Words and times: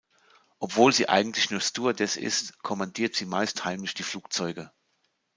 Obwohl 0.57 0.91
sie 0.93 1.09
eigentlich 1.09 1.51
nur 1.51 1.61
Stewardess 1.61 2.15
ist, 2.17 2.57
kommandiert 2.63 3.13
sie 3.13 3.27
meist 3.27 3.65
heimlich 3.65 3.93
die 3.93 4.01
Flugzeuge. 4.01 4.71